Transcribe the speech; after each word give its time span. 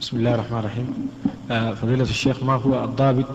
بسم 0.00 0.16
الله 0.16 0.34
الرحمن 0.34 0.58
الرحيم. 0.58 0.88
آه، 1.50 1.74
فضيلة 1.74 2.02
الشيخ 2.02 2.42
ما 2.42 2.52
هو 2.54 2.84
الضابط 2.84 3.26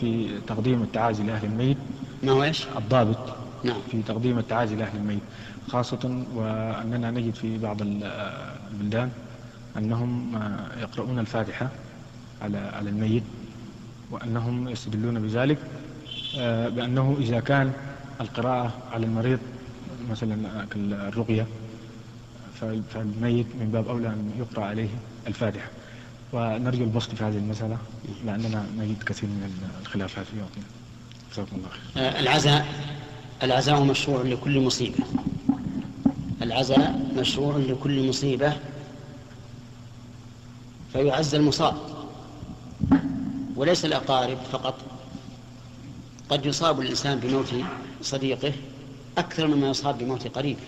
في 0.00 0.40
تقديم 0.46 0.82
التعازي 0.82 1.22
لأهل 1.22 1.44
الميت؟ 1.46 1.76
ما 2.22 2.32
هو 2.32 2.42
إيش؟ 2.42 2.66
الضابط 2.76 3.18
نعم. 3.64 3.76
في 3.90 4.02
تقديم 4.02 4.38
التعازي 4.38 4.76
لأهل 4.76 4.96
الميت 4.96 5.20
خاصة 5.68 6.24
وأننا 6.34 7.10
نجد 7.10 7.34
في 7.34 7.58
بعض 7.58 7.82
ال- 7.82 8.04
البلدان 8.72 9.10
أنهم 9.76 10.36
آه، 10.36 10.80
يقرؤون 10.80 11.18
الفاتحة 11.18 11.68
على 12.42 12.58
على 12.58 12.90
الميت 12.90 13.22
وأنهم 14.10 14.68
يستدلون 14.68 15.20
بذلك 15.20 15.58
آه، 16.38 16.68
بأنه 16.68 17.16
إذا 17.20 17.40
كان 17.40 17.72
القراءة 18.20 18.72
على 18.92 19.06
المريض 19.06 19.38
مثلا 20.10 20.64
كالرقية 20.70 21.46
فال- 22.60 22.82
فالميت 22.90 23.46
من 23.60 23.70
باب 23.72 23.88
أولى 23.88 24.08
أن 24.08 24.30
يقرأ 24.38 24.64
عليه 24.64 24.88
الفاتحة. 25.26 25.68
ونرجو 26.32 26.84
البسط 26.84 27.14
في 27.14 27.24
هذه 27.24 27.36
المسألة 27.36 27.78
لأننا 28.26 28.66
نجد 28.76 29.02
كثير 29.02 29.28
من 29.28 29.70
الخلافات 29.82 30.26
في 30.26 30.40
وقتنا. 30.40 30.64
جزاكم 31.32 31.56
الله 31.56 31.68
خير. 31.68 32.02
آه، 32.04 32.20
العزاء 32.20 32.66
العزاء 33.42 33.82
مشروع 33.82 34.22
لكل 34.22 34.60
مصيبة. 34.60 35.04
العزاء 36.42 37.10
مشروع 37.16 37.56
لكل 37.56 38.08
مصيبة. 38.08 38.56
فيعز 40.92 41.34
المصاب. 41.34 41.76
وليس 43.56 43.84
الأقارب 43.84 44.38
فقط. 44.52 44.74
قد 46.30 46.46
يصاب 46.46 46.80
الإنسان 46.80 47.18
بموت 47.18 47.54
صديقه 48.02 48.52
أكثر 49.18 49.46
مما 49.46 49.68
يصاب 49.68 49.98
بموت 49.98 50.28
قريبه 50.28 50.60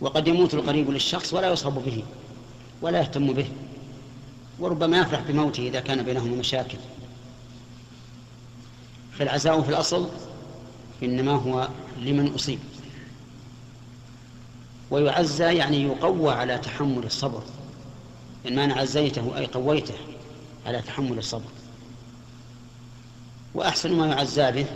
وقد 0.00 0.28
يموت 0.28 0.54
القريب 0.54 0.90
للشخص 0.90 1.34
ولا 1.34 1.50
يصاب 1.52 1.84
به 1.84 2.02
ولا 2.82 2.98
يهتم 2.98 3.32
به. 3.32 3.46
وربما 4.58 4.98
يفرح 4.98 5.20
بموته 5.20 5.68
إذا 5.68 5.80
كان 5.80 6.02
بينهما 6.02 6.36
مشاكل. 6.36 6.78
فالعزاء 9.18 9.62
في 9.62 9.68
الأصل 9.68 10.08
إنما 11.02 11.32
هو 11.32 11.68
لمن 11.98 12.34
أصيب. 12.34 12.58
ويعزى 14.90 15.44
يعني 15.44 15.82
يقوى 15.82 16.32
على 16.32 16.58
تحمل 16.58 17.04
الصبر. 17.04 17.42
إن 18.48 18.56
ما 18.68 18.74
عزيته 18.74 19.38
أي 19.38 19.46
قويته 19.46 19.94
على 20.66 20.82
تحمل 20.82 21.18
الصبر. 21.18 21.50
وأحسن 23.54 23.92
ما 23.92 24.06
يعزى 24.06 24.52
به 24.52 24.66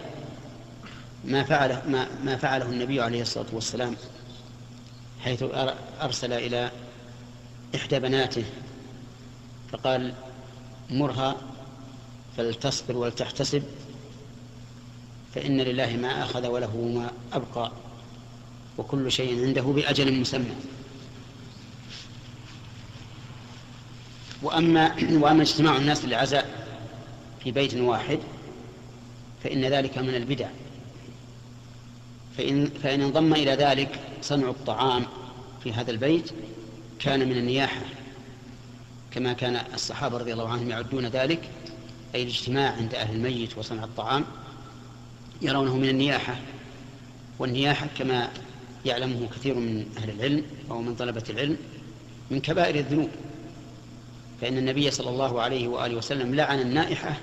ما 1.25 1.45
فعله 1.45 1.83
ما, 1.89 2.07
ما 2.25 2.37
فعله 2.37 2.65
النبي 2.65 3.01
عليه 3.01 3.23
الصلاة 3.23 3.47
والسلام 3.53 3.97
حيث 5.21 5.45
أر- 5.45 6.03
أرسل 6.03 6.33
إلى 6.33 6.71
إحدى 7.75 7.99
بناته 7.99 8.45
فقال 9.73 10.15
مرها 10.91 11.37
فلتصبر 12.37 12.97
ولتحتسب 12.97 13.63
فإن 15.35 15.61
لله 15.61 15.97
ما 15.97 16.23
أخذ 16.23 16.47
وله 16.47 16.77
ما 16.77 17.13
أبقى 17.33 17.73
وكل 18.79 19.13
شيء 19.13 19.47
عنده 19.47 19.63
بأجل 19.63 20.21
مسمى. 20.21 20.55
وأما 24.43 24.97
وأما 25.23 25.43
اجتماع 25.43 25.77
الناس 25.77 26.05
للعزاء 26.05 26.67
في 27.45 27.51
بيت 27.51 27.75
واحد 27.75 28.19
فإن 29.45 29.65
ذلك 29.65 29.99
من 29.99 30.15
البدع. 30.15 30.49
فإن, 32.39 32.67
فإن 32.83 33.01
انضم 33.01 33.33
إلى 33.33 33.53
ذلك 33.53 34.01
صنع 34.23 34.49
الطعام 34.49 35.07
في 35.65 35.73
هذا 35.73 35.91
البيت 35.91 36.31
كان 36.99 37.29
من 37.29 37.37
النياحة. 37.37 37.81
كما 39.15 39.33
كان 39.33 39.63
الصحابة 39.75 40.19
رضي 40.19 40.33
الله 40.33 40.49
عنهم 40.49 40.71
يعدون 40.71 41.07
ذلك 41.07 41.51
أي 42.15 42.23
الاجتماع 42.23 42.73
عند 42.73 42.95
أهل 42.95 43.15
الميت 43.15 43.59
وصنع 43.59 43.85
الطعام 43.85 44.25
يرونه 45.43 45.77
من 45.77 45.89
النياحة 45.89 46.37
والنياحة 47.39 47.87
كما 47.99 48.31
يعلمه 48.87 49.29
كثير 49.29 49.55
من 49.55 49.87
أهل 49.99 50.11
العلم 50.11 50.45
أو 50.71 50.83
من 50.83 50.95
طلبة 50.95 51.23
العلم 51.31 51.57
من 52.31 52.41
كبائر 52.41 52.75
الذنوب 52.75 53.11
فإن 54.41 54.59
النبي 54.59 54.91
صلى 54.91 55.11
الله 55.11 55.41
عليه 55.41 55.69
وآله 55.69 55.97
وسلم 55.97 56.35
لعن 56.35 56.61
النائحة 56.61 57.17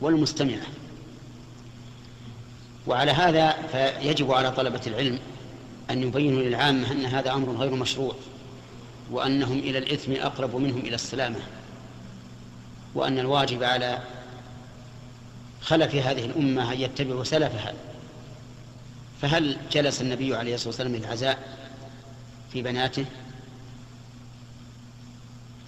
والمستمعة. 0.00 0.66
وعلى 2.86 3.10
هذا 3.10 3.52
فيجب 3.72 4.32
على 4.32 4.52
طلبة 4.52 4.80
العلم 4.86 5.18
أن 5.90 6.02
يبينوا 6.02 6.42
للعامة 6.42 6.92
أن 6.92 7.04
هذا 7.04 7.32
أمر 7.32 7.52
غير 7.52 7.74
مشروع. 7.74 8.14
وأنهم 9.10 9.58
إلى 9.58 9.78
الإثم 9.78 10.12
أقرب 10.12 10.56
منهم 10.56 10.80
إلى 10.80 10.94
السلامة 10.94 11.40
وأن 12.94 13.18
الواجب 13.18 13.62
على 13.62 14.02
خلف 15.60 15.94
هذه 15.94 16.24
الأمة 16.24 16.72
أن 16.72 16.80
يتبعوا 16.80 17.24
سلفها 17.24 17.74
فهل 19.22 19.56
جلس 19.72 20.00
النبي 20.00 20.34
عليه 20.34 20.54
الصلاة 20.54 20.68
والسلام 20.68 20.96
للعزاء 20.96 21.58
في 22.52 22.62
بناته 22.62 23.04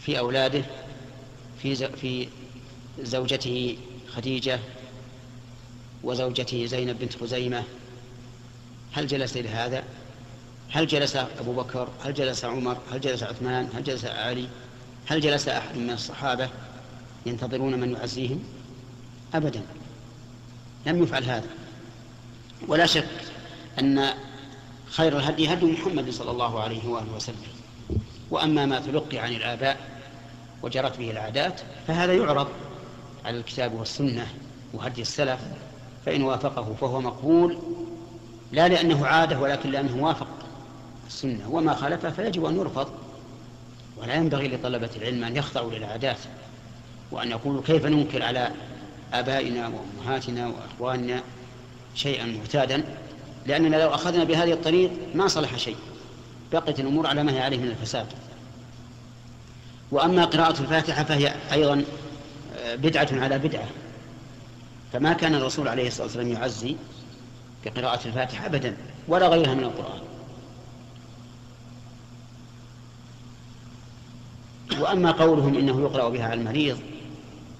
في 0.00 0.18
أولاده 0.18 0.64
في 1.62 1.74
في 1.96 2.28
زوجته 3.02 3.76
خديجة 4.08 4.58
وزوجته 6.02 6.66
زينب 6.66 6.98
بنت 6.98 7.16
خزيمة 7.16 7.64
هل 8.92 9.06
جلس 9.06 9.36
لهذا؟ 9.36 9.84
هل 10.72 10.86
جلس 10.86 11.16
أبو 11.16 11.52
بكر؟ 11.52 11.88
هل 12.04 12.14
جلس 12.14 12.44
عمر؟ 12.44 12.76
هل 12.92 13.00
جلس 13.00 13.22
عثمان؟ 13.22 13.68
هل 13.74 13.84
جلس 13.84 14.04
علي؟ 14.04 14.48
هل 15.06 15.20
جلس 15.20 15.48
أحد 15.48 15.76
من 15.76 15.90
الصحابة 15.90 16.48
ينتظرون 17.26 17.80
من 17.80 17.92
يعزيهم؟ 17.92 18.44
أبدا 19.34 19.62
لم 20.86 21.02
يفعل 21.02 21.24
هذا 21.24 21.48
ولا 22.68 22.86
شك 22.86 23.08
أن 23.78 24.08
خير 24.90 25.18
الهدي 25.18 25.52
هدي 25.52 25.66
محمد 25.66 26.10
صلى 26.10 26.30
الله 26.30 26.60
عليه 26.60 26.88
وآله 26.88 27.12
وسلم 27.16 27.36
وأما 28.30 28.66
ما 28.66 28.80
تلقي 28.80 29.18
عن 29.18 29.32
الآباء 29.32 29.76
وجرت 30.62 30.98
به 30.98 31.10
العادات 31.10 31.60
فهذا 31.86 32.12
يعرض 32.14 32.48
على 33.24 33.38
الكتاب 33.38 33.72
والسنة 33.74 34.26
وهدي 34.74 35.02
السلف 35.02 35.40
فإن 36.06 36.22
وافقه 36.22 36.74
فهو 36.80 37.00
مقبول 37.00 37.58
لا 38.52 38.68
لأنه 38.68 39.06
عادة 39.06 39.40
ولكن 39.40 39.70
لأنه 39.70 40.04
وافق 40.04 40.41
السنة 41.06 41.48
وما 41.50 41.74
خالفه 41.74 42.10
فيجب 42.10 42.44
أن 42.44 42.56
يرفض. 42.56 42.88
ولا 43.96 44.14
ينبغي 44.14 44.48
لطلبة 44.48 44.90
العلم 44.96 45.24
أن 45.24 45.36
يخضعوا 45.36 45.70
للعادات 45.70 46.18
وأن 47.10 47.30
يقولوا 47.30 47.62
كيف 47.62 47.86
ننكر 47.86 48.22
على 48.22 48.50
آبائنا 49.12 49.68
وأمهاتنا 49.68 50.46
وأخواننا 50.46 51.22
شيئا 51.94 52.26
معتادا 52.26 52.84
لأننا 53.46 53.76
لو 53.76 53.94
أخذنا 53.94 54.24
بهذه 54.24 54.52
الطريق 54.52 54.90
ما 55.14 55.28
صلح 55.28 55.56
شيء. 55.56 55.76
بقيت 56.52 56.80
الأمور 56.80 57.06
على 57.06 57.22
ما 57.22 57.32
هي 57.32 57.40
عليه 57.40 57.58
من 57.58 57.68
الفساد. 57.68 58.06
وأما 59.90 60.24
قراءة 60.24 60.60
الفاتحة 60.60 61.04
فهي 61.04 61.34
أيضا 61.52 61.84
آه، 62.58 62.74
بدعة 62.74 63.08
على 63.12 63.38
بدعة. 63.38 63.66
فما 64.92 65.12
كان 65.12 65.34
الرسول 65.34 65.68
عليه 65.68 65.86
الصلاة 65.86 66.06
والسلام 66.06 66.28
يعزي 66.28 66.76
بقراءة 67.64 68.06
الفاتحة 68.06 68.46
أبدا 68.46 68.76
ولا 69.08 69.28
غيرها 69.28 69.54
من 69.54 69.64
القرآن. 69.64 70.00
وأما 74.82 75.10
قولهم 75.10 75.54
إنه 75.58 75.80
يقرأ 75.80 76.08
بها 76.08 76.24
على 76.24 76.40
المريض 76.40 76.78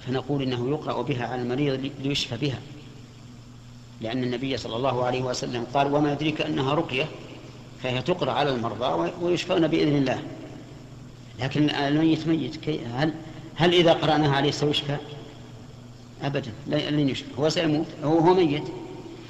فنقول 0.07 0.43
إنه 0.43 0.71
يقرأ 0.71 1.03
بها 1.03 1.27
على 1.27 1.43
المريض 1.43 1.81
لي- 1.81 1.93
ليشفى 2.03 2.37
بها. 2.37 2.59
لأن 4.01 4.23
النبي 4.23 4.57
صلى 4.57 4.77
الله 4.77 5.05
عليه 5.05 5.23
وسلم 5.23 5.67
قال 5.75 5.95
وما 5.95 6.13
يدريك 6.13 6.41
أنها 6.41 6.75
رقية 6.75 7.09
فهي 7.83 8.03
تقرأ 8.03 8.33
على 8.33 8.51
المرضى 8.55 8.87
وي- 8.87 9.13
ويشفون 9.23 9.67
بإذن 9.69 9.97
الله. 9.97 10.23
لكن 11.41 11.71
الميت 11.71 12.27
ميت 12.29 12.69
هل 12.95 13.15
هل 13.55 13.75
إذا 13.75 13.93
قرأناها 13.93 14.37
عليه 14.37 14.51
سيشفى؟ 14.51 14.97
أبدا 16.23 16.53
لن 16.67 17.09
يشفى. 17.09 17.29
هو 17.39 17.49
سيموت 17.49 17.87
هو 18.05 18.19
هو 18.19 18.35
ميت. 18.35 18.63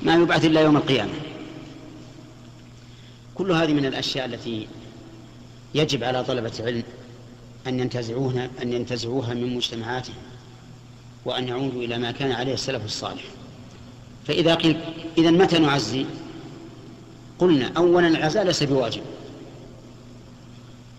ما 0.03 0.15
يبعث 0.15 0.45
إلا 0.45 0.61
يوم 0.61 0.77
القيامة. 0.77 1.13
كل 3.35 3.53
هذه 3.53 3.73
من 3.73 3.87
الأشياء 3.87 4.25
التي 4.27 4.67
يجب 5.75 6.05
على 6.05 6.25
طلبة 6.25 6.53
العلم 6.61 6.83
أن 7.67 7.81
ينتزعوها 7.81 8.51
أن 8.63 8.73
ينتزعوها 8.73 9.35
من 9.35 9.57
مجتمعاتهم 9.57 10.15
وأن 11.25 11.49
يعودوا 11.49 11.83
إلى 11.83 11.99
ما 11.99 12.11
كان 12.11 12.33
عليه 12.33 12.55
السلف 12.55 12.85
الصالح. 12.85 13.23
فإذا 14.27 14.55
قيل 14.55 14.81
إذا 15.19 15.31
متى 15.31 15.59
نعزي؟ 15.59 16.07
قلنا 17.39 17.73
أولا 17.77 18.09
العزاء 18.09 18.45
ليس 18.45 18.63
بواجب. 18.63 19.03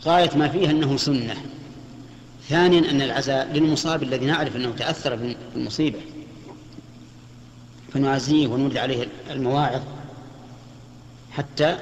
غاية 0.05 0.37
ما 0.37 0.49
فيه 0.49 0.69
أنه 0.69 0.97
سنة. 0.97 1.35
ثانيا 2.49 2.91
أن 2.91 3.01
العزاء 3.01 3.51
للمصاب 3.53 4.03
الذي 4.03 4.25
نعرف 4.25 4.55
أنه 4.55 4.71
تأثر 4.71 5.35
بالمصيبة 5.55 5.99
فنعزيه 7.93 8.47
ونولد 8.47 8.77
عليه 8.77 9.07
المواعظ 9.29 9.81
حتى 11.31 11.77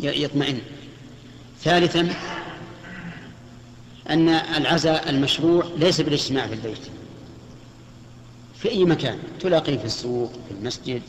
يطمئن. 0.00 0.60
ثالثا 1.62 2.14
أن 4.10 4.28
العزاء 4.28 5.10
المشروع 5.10 5.64
ليس 5.76 6.00
بالاجتماع 6.00 6.46
في 6.46 6.54
البيت. 6.54 6.78
في 8.58 8.70
أي 8.70 8.84
مكان 8.84 9.18
تلاقيه 9.40 9.78
في 9.78 9.84
السوق 9.84 10.32
في 10.32 10.54
المسجد 10.54 11.02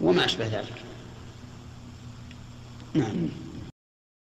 وما 0.00 0.24
أشبه 0.24 0.46
ذلك. 0.46 0.82
نعم. 2.94 3.28